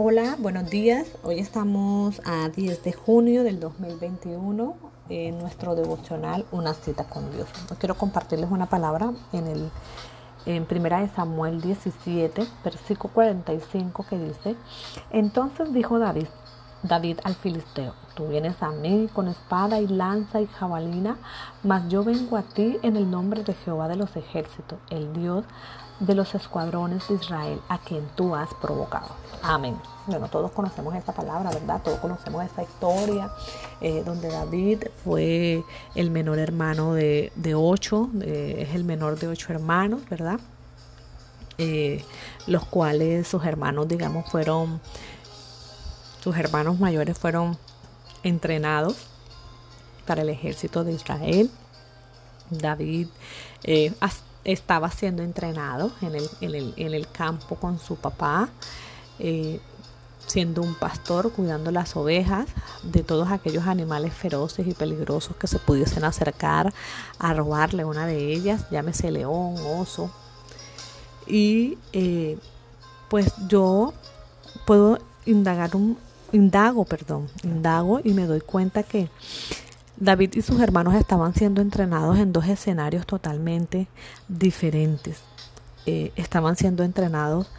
Hola, 0.00 0.36
buenos 0.38 0.70
días. 0.70 1.08
Hoy 1.24 1.40
estamos 1.40 2.22
a 2.24 2.50
10 2.50 2.84
de 2.84 2.92
junio 2.92 3.42
del 3.42 3.58
2021 3.58 4.76
en 5.08 5.38
nuestro 5.38 5.74
devocional 5.74 6.46
Una 6.52 6.72
cita 6.72 7.02
con 7.08 7.32
Dios. 7.32 7.48
Hoy 7.68 7.76
quiero 7.80 7.96
compartirles 7.96 8.48
una 8.48 8.66
palabra 8.66 9.12
en 9.32 9.48
el 9.48 9.70
en 10.46 10.66
primera 10.66 11.00
de 11.00 11.08
Samuel 11.08 11.60
17, 11.60 12.46
versículo 12.62 13.12
45 13.12 14.06
que 14.08 14.18
dice, 14.20 14.54
entonces 15.10 15.72
dijo 15.72 15.98
David, 15.98 16.28
David 16.82 17.18
al 17.24 17.34
filisteo, 17.34 17.94
tú 18.14 18.28
vienes 18.28 18.62
a 18.62 18.70
mí 18.70 19.08
con 19.12 19.28
espada 19.28 19.80
y 19.80 19.88
lanza 19.88 20.40
y 20.40 20.46
jabalina, 20.46 21.16
mas 21.62 21.88
yo 21.88 22.04
vengo 22.04 22.36
a 22.36 22.42
ti 22.42 22.78
en 22.82 22.96
el 22.96 23.10
nombre 23.10 23.42
de 23.42 23.54
Jehová 23.54 23.88
de 23.88 23.96
los 23.96 24.14
ejércitos, 24.16 24.78
el 24.90 25.12
Dios 25.12 25.44
de 26.00 26.14
los 26.14 26.34
escuadrones 26.34 27.08
de 27.08 27.16
Israel, 27.16 27.60
a 27.68 27.78
quien 27.78 28.06
tú 28.14 28.34
has 28.36 28.54
provocado. 28.54 29.08
Amén. 29.42 29.76
Bueno, 30.06 30.28
todos 30.28 30.52
conocemos 30.52 30.94
esa 30.94 31.12
palabra, 31.12 31.50
¿verdad? 31.50 31.80
Todos 31.82 31.98
conocemos 31.98 32.44
esa 32.44 32.62
historia 32.62 33.30
eh, 33.80 34.02
donde 34.04 34.28
David 34.28 34.84
fue 35.04 35.64
el 35.94 36.10
menor 36.10 36.38
hermano 36.38 36.94
de, 36.94 37.32
ocho, 37.56 38.08
es 38.20 38.74
el 38.74 38.84
menor 38.84 39.18
de 39.18 39.28
ocho 39.28 39.52
hermanos, 39.52 40.02
¿verdad? 40.08 40.38
Eh, 41.58 42.04
los 42.46 42.64
cuales 42.66 43.26
sus 43.26 43.44
hermanos, 43.44 43.88
digamos, 43.88 44.30
fueron 44.30 44.80
sus 46.20 46.36
hermanos 46.36 46.78
mayores 46.78 47.18
fueron 47.18 47.56
entrenados 48.22 48.96
para 50.06 50.22
el 50.22 50.28
ejército 50.30 50.84
de 50.84 50.92
Israel. 50.92 51.50
David 52.50 53.08
eh, 53.64 53.92
estaba 54.44 54.90
siendo 54.90 55.22
entrenado 55.22 55.92
en 56.00 56.14
el, 56.94 57.08
campo 57.08 57.56
con 57.56 57.78
su 57.78 57.96
papá, 57.96 58.48
eh, 59.18 59.60
siendo 60.26 60.62
un 60.62 60.74
pastor, 60.74 61.32
cuidando 61.32 61.70
las 61.70 61.96
ovejas 61.96 62.46
de 62.82 63.02
todos 63.02 63.30
aquellos 63.30 63.66
animales 63.66 64.12
feroces 64.14 64.66
y 64.66 64.74
peligrosos 64.74 65.36
que 65.36 65.46
se 65.46 65.58
pudiesen 65.58 66.04
acercar 66.04 66.72
a 67.18 67.34
robarle 67.34 67.84
una 67.84 68.06
de 68.06 68.32
ellas, 68.32 68.64
llámese 68.70 69.10
león, 69.10 69.56
oso. 69.78 70.10
Y 71.26 71.76
eh, 71.92 72.38
pues 73.10 73.32
yo 73.48 73.92
puedo 74.66 74.98
indagar 75.26 75.76
un, 75.76 75.98
indago, 76.32 76.84
perdón, 76.84 77.28
indago 77.42 78.00
y 78.02 78.12
me 78.12 78.26
doy 78.26 78.40
cuenta 78.40 78.82
que 78.82 79.08
David 79.96 80.34
y 80.34 80.42
sus 80.42 80.60
hermanos 80.60 80.94
estaban 80.94 81.34
siendo 81.34 81.60
entrenados 81.60 82.18
en 82.18 82.32
dos 82.32 82.46
escenarios 82.46 83.06
totalmente 83.06 83.88
diferentes. 84.28 85.22
Eh, 85.86 86.12
estaban 86.16 86.56
siendo 86.56 86.84
entrenados 86.84 87.50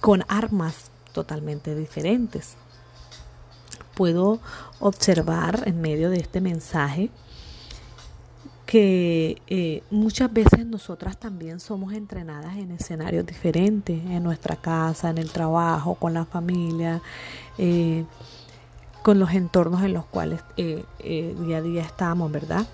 con 0.00 0.24
armas 0.28 0.90
totalmente 1.12 1.74
diferentes. 1.74 2.56
Puedo 3.94 4.40
observar 4.80 5.62
en 5.66 5.80
medio 5.80 6.10
de 6.10 6.16
este 6.16 6.40
mensaje 6.40 7.10
que 8.72 9.42
eh, 9.48 9.82
muchas 9.90 10.32
veces 10.32 10.64
nosotras 10.64 11.18
también 11.18 11.60
somos 11.60 11.92
entrenadas 11.92 12.56
en 12.56 12.70
escenarios 12.70 13.26
diferentes, 13.26 14.02
en 14.02 14.22
nuestra 14.22 14.56
casa, 14.56 15.10
en 15.10 15.18
el 15.18 15.30
trabajo, 15.30 15.96
con 15.96 16.14
la 16.14 16.24
familia, 16.24 17.02
eh, 17.58 18.06
con 19.02 19.18
los 19.18 19.32
entornos 19.32 19.82
en 19.82 19.92
los 19.92 20.06
cuales 20.06 20.40
eh, 20.56 20.86
día 21.38 21.58
a 21.58 21.60
día 21.60 21.82
estamos, 21.82 22.32
¿verdad? 22.32 22.66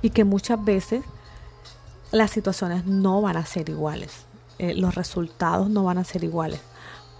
Y 0.00 0.08
que 0.08 0.24
muchas 0.24 0.64
veces 0.64 1.04
las 2.12 2.30
situaciones 2.30 2.86
no 2.86 3.20
van 3.20 3.36
a 3.36 3.44
ser 3.44 3.68
iguales, 3.68 4.24
los 4.58 4.94
resultados 4.94 5.68
no 5.68 5.84
van 5.84 5.98
a 5.98 6.04
ser 6.04 6.24
iguales, 6.24 6.62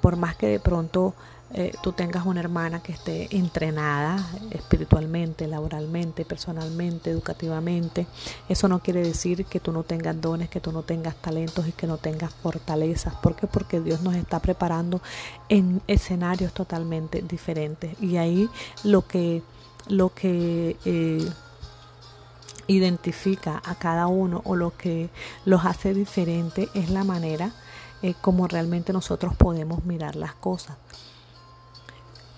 por 0.01 0.17
más 0.17 0.37
que 0.37 0.47
de 0.47 0.59
pronto 0.59 1.15
eh, 1.55 1.73
tú 1.81 1.93
tengas 1.93 2.27
una 2.27 2.41
hermana 2.41 2.83
que 2.83 2.93
esté 2.93 3.35
entrenada 3.37 4.19
espiritualmente, 4.51 5.47
laboralmente, 5.47 6.25
personalmente, 6.25 7.11
educativamente, 7.11 8.07
eso 8.49 8.69
no 8.69 8.81
quiere 8.81 9.03
decir 9.03 9.45
que 9.45 9.61
tú 9.61 9.71
no 9.73 9.85
tengas 9.85 10.21
dones, 10.21 10.49
que 10.49 10.61
tú 10.61 10.73
no 10.73 10.83
tengas 10.83 11.15
talentos 11.17 11.69
y 11.69 11.73
que 11.73 11.87
no 11.87 11.99
tengas 11.99 12.35
fortalezas. 12.35 13.15
¿Por 13.15 13.37
qué? 13.37 13.47
Porque 13.47 13.81
Dios 13.81 14.03
nos 14.03 14.17
está 14.17 14.41
preparando 14.41 15.01
en 15.49 15.81
escenarios 15.87 16.53
totalmente 16.53 17.23
diferentes. 17.23 18.01
Y 18.03 18.17
ahí 18.17 18.51
lo 18.83 19.07
que, 19.07 19.43
lo 19.89 20.13
que 20.13 20.77
eh, 20.85 21.31
identifica 22.67 23.63
a 23.65 23.77
cada 23.77 24.09
uno 24.09 24.43
o 24.45 24.57
lo 24.57 24.77
que 24.77 25.11
los 25.45 25.65
hace 25.65 25.95
diferente 25.95 26.69
es 26.75 26.91
la 26.91 27.05
manera 27.05 27.53
eh, 28.03 28.15
como 28.21 28.47
realmente 28.47 28.93
nosotros 28.93 29.35
podemos 29.37 29.85
mirar 29.85 30.17
las 30.17 30.35
cosas. 30.35 30.77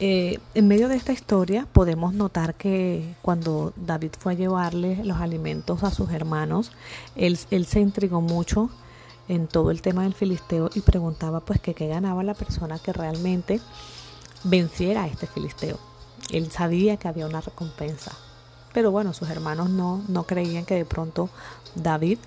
Eh, 0.01 0.39
en 0.55 0.69
medio 0.69 0.89
de 0.89 0.95
esta 0.95 1.13
historia 1.13 1.67
podemos 1.73 2.15
notar 2.15 2.55
que 2.55 3.17
cuando 3.21 3.73
David 3.75 4.13
fue 4.17 4.35
a 4.35 4.37
llevarle 4.37 5.03
los 5.05 5.19
alimentos 5.19 5.83
a 5.83 5.91
sus 5.91 6.11
hermanos, 6.13 6.71
él, 7.17 7.37
se 7.37 7.81
intrigó 7.81 8.21
mucho 8.21 8.71
en 9.27 9.49
todo 9.49 9.73
el 9.73 9.83
tema 9.83 10.05
del 10.05 10.15
filisteo 10.15 10.71
y 10.73 10.83
preguntaba 10.83 11.41
pues 11.41 11.61
que 11.61 11.75
qué 11.75 11.89
ganaba 11.89 12.23
la 12.23 12.35
persona 12.35 12.79
que 12.79 12.93
realmente 12.93 13.61
venciera 14.45 15.03
a 15.03 15.09
este 15.09 15.27
filisteo. 15.27 15.79
Él 16.31 16.49
sabía 16.53 16.97
que 16.97 17.09
había 17.09 17.27
una 17.27 17.41
recompensa, 17.41 18.13
pero 18.73 18.93
bueno, 18.93 19.13
sus 19.13 19.29
hermanos 19.31 19.69
no, 19.69 20.05
no 20.07 20.25
creían 20.25 20.65
que 20.65 20.77
de 20.77 20.85
pronto 20.85 21.29
David 21.75 22.19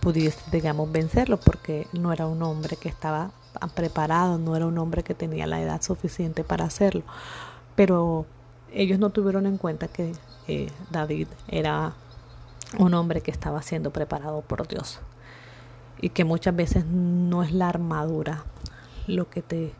pudiese, 0.00 0.40
digamos, 0.50 0.90
vencerlo 0.90 1.38
porque 1.38 1.86
no 1.92 2.12
era 2.12 2.26
un 2.26 2.42
hombre 2.42 2.76
que 2.76 2.88
estaba 2.88 3.30
preparado, 3.74 4.38
no 4.38 4.56
era 4.56 4.66
un 4.66 4.78
hombre 4.78 5.02
que 5.02 5.14
tenía 5.14 5.46
la 5.46 5.60
edad 5.60 5.82
suficiente 5.82 6.44
para 6.44 6.64
hacerlo. 6.64 7.02
Pero 7.76 8.26
ellos 8.72 8.98
no 8.98 9.10
tuvieron 9.10 9.46
en 9.46 9.58
cuenta 9.58 9.88
que 9.88 10.12
eh, 10.48 10.68
David 10.90 11.28
era 11.48 11.92
un 12.78 12.94
hombre 12.94 13.20
que 13.20 13.30
estaba 13.30 13.62
siendo 13.62 13.90
preparado 13.90 14.42
por 14.42 14.68
Dios 14.68 15.00
y 16.00 16.10
que 16.10 16.24
muchas 16.24 16.54
veces 16.54 16.86
no 16.86 17.42
es 17.42 17.52
la 17.52 17.68
armadura 17.68 18.44
lo 19.06 19.28
que 19.28 19.42
te 19.42 19.72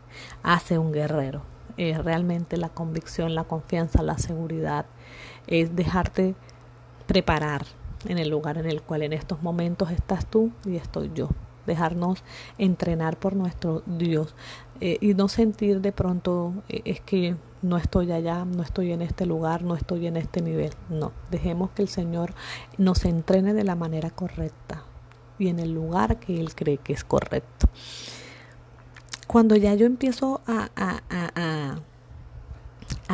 hace 0.43 0.77
un 0.77 0.91
guerrero, 0.91 1.41
es 1.77 2.03
realmente 2.03 2.57
la 2.57 2.69
convicción, 2.69 3.33
la 3.33 3.45
confianza, 3.45 4.03
la 4.03 4.17
seguridad, 4.17 4.85
es 5.47 5.75
dejarte 5.75 6.35
preparar 7.07 7.65
en 8.05 8.17
el 8.17 8.29
lugar 8.29 8.57
en 8.57 8.65
el 8.65 8.81
cual 8.81 9.03
en 9.03 9.13
estos 9.13 9.41
momentos 9.41 9.89
estás 9.91 10.25
tú 10.25 10.51
y 10.65 10.75
estoy 10.75 11.11
yo 11.13 11.29
dejarnos 11.65 12.23
entrenar 12.57 13.17
por 13.17 13.35
nuestro 13.35 13.83
Dios 13.85 14.35
eh, 14.79 14.97
y 14.99 15.13
no 15.13 15.27
sentir 15.27 15.81
de 15.81 15.91
pronto 15.91 16.53
eh, 16.67 16.81
es 16.85 17.01
que 17.01 17.35
no 17.61 17.77
estoy 17.77 18.11
allá, 18.11 18.45
no 18.45 18.63
estoy 18.63 18.91
en 18.91 19.01
este 19.01 19.25
lugar, 19.25 19.63
no 19.63 19.75
estoy 19.75 20.07
en 20.07 20.17
este 20.17 20.41
nivel. 20.41 20.71
No, 20.89 21.11
dejemos 21.29 21.69
que 21.71 21.83
el 21.83 21.87
Señor 21.87 22.33
nos 22.77 23.05
entrene 23.05 23.53
de 23.53 23.63
la 23.63 23.75
manera 23.75 24.09
correcta 24.09 24.83
y 25.37 25.49
en 25.49 25.59
el 25.59 25.71
lugar 25.71 26.19
que 26.19 26.39
Él 26.39 26.55
cree 26.55 26.77
que 26.77 26.93
es 26.93 27.03
correcto. 27.03 27.67
Cuando 29.27 29.55
ya 29.55 29.73
yo 29.75 29.85
empiezo 29.85 30.41
a, 30.45 31.79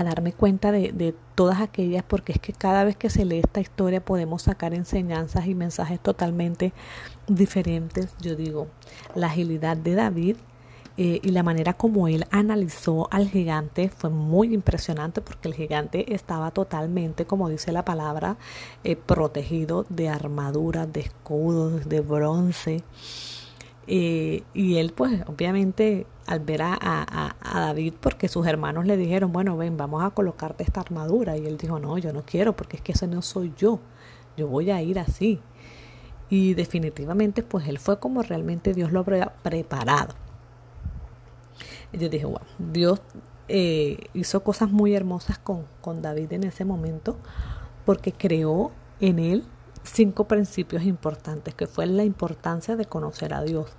darme 0.03 0.33
cuenta 0.33 0.71
de, 0.71 0.91
de, 0.91 1.15
todas 1.35 1.61
aquellas, 1.61 2.03
porque 2.03 2.33
es 2.33 2.39
que 2.39 2.53
cada 2.53 2.83
vez 2.83 2.95
que 2.95 3.09
se 3.09 3.23
lee 3.25 3.39
esta 3.39 3.59
historia 3.59 4.03
podemos 4.03 4.41
sacar 4.41 4.73
enseñanzas 4.73 5.45
y 5.45 5.55
mensajes 5.55 5.99
totalmente 5.99 6.73
diferentes. 7.27 8.15
Yo 8.19 8.35
digo, 8.35 8.67
la 9.15 9.27
agilidad 9.27 9.77
de 9.77 9.95
David 9.95 10.37
eh, 10.99 11.19
y 11.21 11.29
la 11.29 11.43
manera 11.43 11.73
como 11.73 12.07
él 12.07 12.25
analizó 12.31 13.07
al 13.11 13.29
gigante 13.29 13.89
fue 13.95 14.09
muy 14.09 14.51
impresionante 14.51 15.21
porque 15.21 15.47
el 15.47 15.53
gigante 15.53 16.15
estaba 16.15 16.49
totalmente, 16.49 17.25
como 17.25 17.49
dice 17.49 17.71
la 17.71 17.85
palabra, 17.85 18.37
eh, 18.83 18.95
protegido 18.95 19.85
de 19.89 20.09
armaduras, 20.09 20.91
de 20.91 21.01
escudos, 21.01 21.87
de 21.87 22.01
bronce. 22.01 22.83
Eh, 23.89 24.43
y 24.53 24.77
él 24.77 24.91
pues 24.93 25.21
obviamente 25.27 26.05
al 26.25 26.41
ver 26.41 26.61
a, 26.61 26.77
a, 26.81 27.59
David 27.61 27.93
porque 28.01 28.27
sus 28.27 28.45
hermanos 28.45 28.85
le 28.85 28.97
dijeron, 28.97 29.31
bueno, 29.31 29.55
ven, 29.55 29.77
vamos 29.77 30.03
a 30.03 30.09
colocarte 30.09 30.63
esta 30.63 30.81
armadura. 30.81 31.37
Y 31.37 31.45
él 31.45 31.57
dijo, 31.57 31.79
no, 31.79 31.97
yo 31.97 32.11
no 32.11 32.23
quiero 32.23 32.55
porque 32.55 32.77
es 32.77 32.81
que 32.81 32.91
ese 32.91 33.07
no 33.07 33.21
soy 33.21 33.53
yo, 33.57 33.79
yo 34.35 34.47
voy 34.47 34.71
a 34.71 34.81
ir 34.81 34.99
así. 34.99 35.39
Y 36.29 36.53
definitivamente 36.53 37.43
pues 37.43 37.67
él 37.67 37.79
fue 37.79 37.99
como 37.99 38.21
realmente 38.21 38.73
Dios 38.73 38.91
lo 38.91 38.99
había 38.99 39.33
preparado. 39.41 40.13
Y 41.93 41.97
yo 41.97 42.09
dije, 42.09 42.25
wow, 42.25 42.41
Dios 42.57 43.01
eh, 43.47 43.97
hizo 44.13 44.43
cosas 44.43 44.69
muy 44.69 44.93
hermosas 44.93 45.39
con, 45.39 45.63
con 45.79 46.01
David 46.01 46.33
en 46.33 46.43
ese 46.43 46.65
momento 46.65 47.15
porque 47.85 48.11
creó 48.11 48.71
en 48.99 49.19
él 49.19 49.45
cinco 49.87 50.27
principios 50.27 50.83
importantes, 50.83 51.53
que 51.53 51.67
fue 51.67 51.85
la 51.85 52.03
importancia 52.03 52.75
de 52.75 52.85
conocer 52.85 53.33
a 53.33 53.41
Dios. 53.41 53.71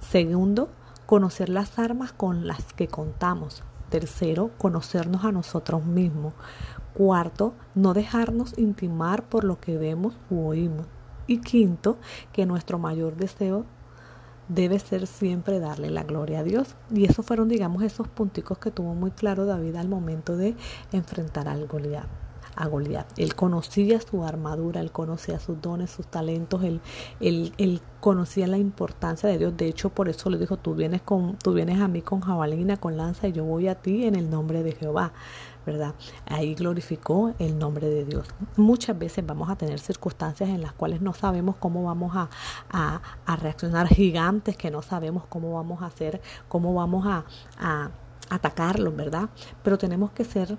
Segundo, 0.00 0.68
conocer 1.06 1.48
las 1.48 1.78
armas 1.78 2.12
con 2.12 2.46
las 2.46 2.72
que 2.74 2.88
contamos. 2.88 3.62
Tercero, 3.88 4.50
conocernos 4.58 5.24
a 5.24 5.32
nosotros 5.32 5.84
mismos. 5.84 6.34
Cuarto, 6.94 7.54
no 7.74 7.94
dejarnos 7.94 8.58
intimar 8.58 9.28
por 9.28 9.44
lo 9.44 9.60
que 9.60 9.76
vemos 9.78 10.18
u 10.30 10.46
oímos. 10.46 10.86
Y 11.26 11.40
quinto, 11.40 11.98
que 12.32 12.46
nuestro 12.46 12.78
mayor 12.78 13.16
deseo 13.16 13.64
debe 14.48 14.78
ser 14.78 15.06
siempre 15.06 15.58
darle 15.58 15.90
la 15.90 16.04
gloria 16.04 16.40
a 16.40 16.44
Dios. 16.44 16.76
Y 16.90 17.04
esos 17.04 17.26
fueron, 17.26 17.48
digamos, 17.48 17.82
esos 17.82 18.08
punticos 18.08 18.58
que 18.58 18.70
tuvo 18.70 18.94
muy 18.94 19.10
claro 19.10 19.44
David 19.44 19.76
al 19.76 19.88
momento 19.88 20.36
de 20.36 20.56
enfrentar 20.92 21.48
al 21.48 21.66
Goliat 21.66 22.25
a. 22.56 23.06
Él 23.16 23.34
conocía 23.34 24.00
su 24.00 24.24
armadura, 24.24 24.80
él 24.80 24.90
conocía 24.90 25.38
sus 25.38 25.60
dones, 25.60 25.90
sus 25.90 26.06
talentos, 26.06 26.62
él, 26.64 26.80
él, 27.20 27.80
conocía 28.00 28.46
la 28.46 28.58
importancia 28.58 29.28
de 29.28 29.38
Dios. 29.38 29.56
De 29.56 29.66
hecho, 29.66 29.90
por 29.90 30.08
eso 30.08 30.30
le 30.30 30.38
dijo, 30.38 30.56
tú 30.56 30.74
vienes, 30.74 31.02
con, 31.02 31.36
tú 31.38 31.52
vienes 31.52 31.80
a 31.80 31.88
mí 31.88 32.02
con 32.02 32.20
jabalina, 32.20 32.76
con 32.76 32.96
lanza, 32.96 33.26
y 33.26 33.32
yo 33.32 33.44
voy 33.44 33.66
a 33.68 33.74
ti 33.74 34.04
en 34.04 34.14
el 34.14 34.30
nombre 34.30 34.62
de 34.62 34.72
Jehová. 34.72 35.12
¿verdad? 35.64 35.96
Ahí 36.26 36.54
glorificó 36.54 37.34
el 37.40 37.58
nombre 37.58 37.88
de 37.88 38.04
Dios. 38.04 38.28
Muchas 38.56 38.96
veces 38.96 39.26
vamos 39.26 39.50
a 39.50 39.56
tener 39.56 39.80
circunstancias 39.80 40.48
en 40.48 40.62
las 40.62 40.72
cuales 40.72 41.00
no 41.00 41.12
sabemos 41.12 41.56
cómo 41.56 41.82
vamos 41.82 42.14
a, 42.14 42.30
a, 42.70 43.02
a 43.26 43.34
reaccionar, 43.34 43.88
gigantes 43.88 44.56
que 44.56 44.70
no 44.70 44.80
sabemos 44.82 45.24
cómo 45.28 45.54
vamos 45.54 45.82
a 45.82 45.86
hacer, 45.86 46.20
cómo 46.46 46.72
vamos 46.72 47.04
a, 47.04 47.24
a 47.58 47.90
atacarlos, 48.30 48.94
¿verdad? 48.94 49.28
Pero 49.64 49.76
tenemos 49.76 50.12
que 50.12 50.24
ser 50.24 50.56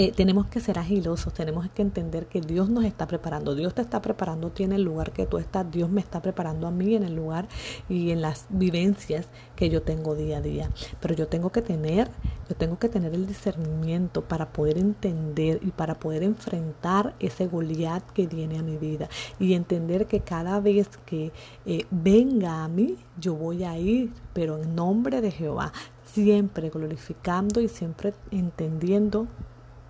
eh, 0.00 0.12
tenemos 0.12 0.46
que 0.46 0.60
ser 0.60 0.78
agilosos, 0.78 1.34
tenemos 1.34 1.68
que 1.70 1.82
entender 1.82 2.26
que 2.26 2.40
Dios 2.40 2.70
nos 2.70 2.84
está 2.84 3.08
preparando, 3.08 3.56
Dios 3.56 3.74
te 3.74 3.82
está 3.82 4.00
preparando 4.00 4.50
tiene 4.50 4.76
el 4.76 4.82
lugar 4.82 5.10
que 5.10 5.26
tú 5.26 5.38
estás, 5.38 5.68
Dios 5.72 5.90
me 5.90 6.00
está 6.00 6.22
preparando 6.22 6.68
a 6.68 6.70
mí 6.70 6.94
en 6.94 7.02
el 7.02 7.16
lugar 7.16 7.48
y 7.88 8.12
en 8.12 8.22
las 8.22 8.46
vivencias 8.48 9.26
que 9.56 9.70
yo 9.70 9.82
tengo 9.82 10.14
día 10.14 10.38
a 10.38 10.40
día. 10.40 10.70
Pero 11.00 11.16
yo 11.16 11.26
tengo 11.26 11.50
que 11.50 11.62
tener, 11.62 12.08
yo 12.48 12.54
tengo 12.54 12.78
que 12.78 12.88
tener 12.88 13.12
el 13.12 13.26
discernimiento 13.26 14.22
para 14.22 14.52
poder 14.52 14.78
entender 14.78 15.58
y 15.64 15.72
para 15.72 15.96
poder 15.96 16.22
enfrentar 16.22 17.16
ese 17.18 17.48
Goliat 17.48 18.08
que 18.12 18.28
viene 18.28 18.60
a 18.60 18.62
mi 18.62 18.76
vida 18.76 19.08
y 19.40 19.54
entender 19.54 20.06
que 20.06 20.20
cada 20.20 20.60
vez 20.60 20.88
que 21.06 21.32
eh, 21.66 21.86
venga 21.90 22.62
a 22.62 22.68
mí, 22.68 22.98
yo 23.18 23.34
voy 23.34 23.64
a 23.64 23.76
ir, 23.76 24.12
pero 24.32 24.58
en 24.62 24.76
nombre 24.76 25.20
de 25.20 25.32
Jehová, 25.32 25.72
siempre 26.04 26.70
glorificando 26.70 27.60
y 27.60 27.66
siempre 27.66 28.14
entendiendo 28.30 29.26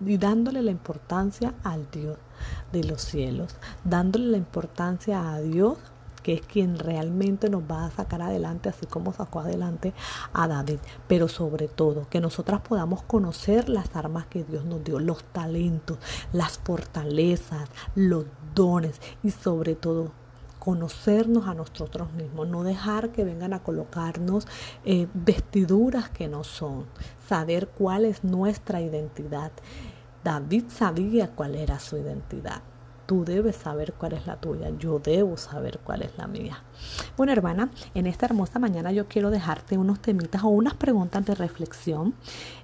y 0.05 0.17
dándole 0.17 0.61
la 0.61 0.71
importancia 0.71 1.53
al 1.63 1.89
Dios 1.91 2.17
de 2.71 2.83
los 2.83 3.01
cielos, 3.01 3.55
dándole 3.83 4.27
la 4.27 4.37
importancia 4.37 5.33
a 5.33 5.41
Dios 5.41 5.77
que 6.23 6.33
es 6.33 6.41
quien 6.41 6.77
realmente 6.77 7.49
nos 7.49 7.63
va 7.63 7.85
a 7.85 7.91
sacar 7.91 8.21
adelante, 8.21 8.69
así 8.69 8.85
como 8.85 9.13
sacó 9.13 9.39
adelante 9.39 9.93
a 10.33 10.47
David. 10.47 10.79
Pero 11.07 11.27
sobre 11.27 11.67
todo, 11.67 12.07
que 12.09 12.19
nosotras 12.19 12.61
podamos 12.61 13.03
conocer 13.03 13.69
las 13.69 13.95
armas 13.95 14.25
que 14.27 14.43
Dios 14.43 14.65
nos 14.65 14.83
dio, 14.83 14.99
los 14.99 15.23
talentos, 15.23 15.97
las 16.33 16.57
fortalezas, 16.59 17.69
los 17.95 18.25
dones 18.53 18.99
y 19.23 19.31
sobre 19.31 19.75
todo 19.75 20.11
conocernos 20.59 21.47
a 21.47 21.53
nosotros 21.53 22.11
mismos, 22.13 22.47
no 22.47 22.63
dejar 22.63 23.09
que 23.11 23.23
vengan 23.23 23.53
a 23.53 23.63
colocarnos 23.63 24.47
eh, 24.85 25.07
vestiduras 25.13 26.09
que 26.09 26.27
no 26.27 26.43
son, 26.43 26.85
saber 27.27 27.69
cuál 27.69 28.05
es 28.05 28.23
nuestra 28.23 28.81
identidad. 28.81 29.51
David 30.23 30.65
sabía 30.67 31.29
cuál 31.31 31.55
era 31.55 31.79
su 31.79 31.97
identidad. 31.97 32.61
Tú 33.05 33.25
debes 33.25 33.55
saber 33.55 33.93
cuál 33.93 34.13
es 34.13 34.27
la 34.27 34.35
tuya. 34.35 34.69
Yo 34.77 34.99
debo 34.99 35.35
saber 35.35 35.79
cuál 35.83 36.03
es 36.03 36.15
la 36.15 36.27
mía. 36.27 36.61
Bueno, 37.17 37.31
hermana, 37.31 37.71
en 37.95 38.05
esta 38.05 38.27
hermosa 38.27 38.59
mañana 38.59 38.91
yo 38.91 39.07
quiero 39.07 39.31
dejarte 39.31 39.79
unos 39.79 39.99
temitas 39.99 40.43
o 40.43 40.49
unas 40.49 40.75
preguntas 40.75 41.25
de 41.25 41.33
reflexión 41.33 42.13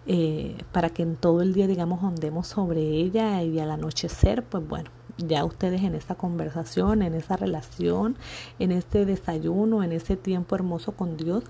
eh, 0.06 0.56
para 0.72 0.92
que 0.92 1.02
en 1.02 1.16
todo 1.16 1.42
el 1.42 1.54
día, 1.54 1.66
digamos, 1.66 2.04
ondemos 2.04 2.46
sobre 2.46 2.82
ella 2.82 3.42
y 3.42 3.60
al 3.60 3.72
anochecer, 3.72 4.44
pues 4.44 4.68
bueno, 4.68 4.92
ya 5.18 5.46
ustedes 5.46 5.84
en 5.84 5.96
esa 5.96 6.16
conversación, 6.16 7.02
en 7.02 7.14
esa 7.14 7.38
relación, 7.38 8.18
en 8.60 8.72
este 8.72 9.06
desayuno, 9.06 9.84
en 9.84 9.92
ese 9.92 10.18
tiempo 10.18 10.56
hermoso 10.56 10.92
con 10.92 11.18
Dios, 11.18 11.44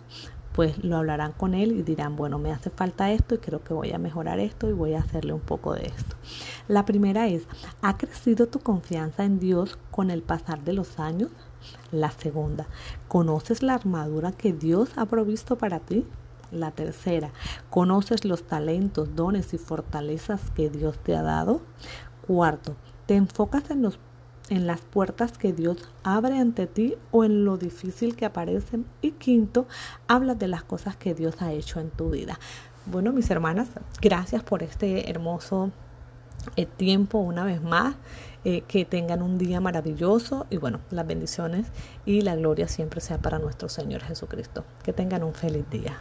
pues 0.55 0.81
lo 0.85 0.95
hablarán 0.95 1.33
con 1.33 1.53
él 1.53 1.73
y 1.73 1.83
dirán, 1.83 2.15
bueno, 2.15 2.39
me 2.39 2.53
hace 2.53 2.69
falta 2.69 3.11
esto 3.11 3.35
y 3.35 3.39
creo 3.39 3.61
que 3.61 3.73
voy 3.73 3.91
a 3.91 3.97
mejorar 3.97 4.39
esto 4.39 4.69
y 4.69 4.73
voy 4.73 4.93
a 4.93 4.99
hacerle 4.99 5.33
un 5.33 5.41
poco 5.41 5.73
de 5.73 5.87
esto. 5.87 6.15
La 6.69 6.85
primera 6.85 7.27
es, 7.27 7.43
¿ha 7.81 7.97
crecido 7.97 8.47
tu 8.47 8.59
confianza 8.59 9.25
en 9.25 9.39
Dios 9.39 9.77
con 9.91 10.11
el 10.11 10.21
pasar 10.21 10.63
de 10.63 10.71
los 10.71 10.97
años? 10.97 11.29
La 11.91 12.09
segunda, 12.11 12.67
¿conoces 13.09 13.63
la 13.63 13.73
armadura 13.73 14.31
que 14.31 14.53
Dios 14.53 14.91
ha 14.95 15.05
provisto 15.07 15.57
para 15.57 15.81
ti? 15.81 16.05
La 16.51 16.71
tercera, 16.71 17.31
¿conoces 17.69 18.23
los 18.23 18.43
talentos, 18.43 19.13
dones 19.13 19.53
y 19.53 19.57
fortalezas 19.57 20.39
que 20.51 20.69
Dios 20.69 20.97
te 20.99 21.17
ha 21.17 21.21
dado? 21.21 21.59
Cuarto, 22.25 22.77
¿te 23.05 23.15
enfocas 23.15 23.69
en 23.69 23.81
los 23.81 23.99
en 24.49 24.67
las 24.67 24.81
puertas 24.81 25.37
que 25.37 25.53
Dios 25.53 25.89
abre 26.03 26.37
ante 26.37 26.67
ti 26.67 26.95
o 27.11 27.23
en 27.23 27.45
lo 27.45 27.57
difícil 27.57 28.15
que 28.15 28.25
aparecen. 28.25 28.85
Y 29.01 29.11
quinto, 29.11 29.67
hablas 30.07 30.37
de 30.37 30.47
las 30.47 30.63
cosas 30.63 30.95
que 30.95 31.13
Dios 31.13 31.41
ha 31.41 31.51
hecho 31.51 31.79
en 31.79 31.89
tu 31.89 32.11
vida. 32.11 32.39
Bueno, 32.85 33.11
mis 33.11 33.29
hermanas, 33.31 33.69
gracias 34.01 34.43
por 34.43 34.61
este 34.61 35.09
hermoso 35.09 35.71
eh, 36.55 36.65
tiempo 36.65 37.17
una 37.19 37.43
vez 37.43 37.61
más. 37.61 37.95
Eh, 38.47 38.61
que 38.67 38.85
tengan 38.85 39.23
un 39.23 39.39
día 39.39 39.59
maravilloso 39.59 40.45
y 40.51 40.57
bueno, 40.57 40.79
las 40.91 41.07
bendiciones 41.07 41.65
y 42.05 42.21
la 42.21 42.35
gloria 42.35 42.67
siempre 42.67 43.01
sea 43.01 43.17
para 43.17 43.39
nuestro 43.39 43.69
Señor 43.69 44.01
Jesucristo. 44.01 44.63
Que 44.83 44.93
tengan 44.93 45.23
un 45.23 45.33
feliz 45.33 45.67
día. 45.71 45.97